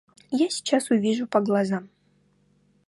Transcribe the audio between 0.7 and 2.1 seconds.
увижу по глазам.